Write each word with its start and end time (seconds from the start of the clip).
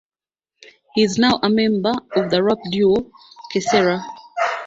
He's 0.95 1.19
now 1.19 1.39
a 1.43 1.49
member 1.51 1.91
of 2.15 2.31
the 2.31 2.41
rap-duo 2.41 3.11
"KeSera". 3.53 4.03